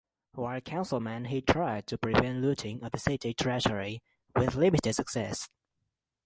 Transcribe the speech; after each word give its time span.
While 0.33 0.59
councilman 0.61 1.25
he 1.25 1.41
tried 1.43 1.85
to 1.85 1.97
prevent 1.99 2.41
looting 2.41 2.83
of 2.83 2.91
the 2.91 2.97
city 2.97 3.35
treasury, 3.35 4.01
with 4.35 4.55
limited 4.55 4.93
success. 4.95 5.47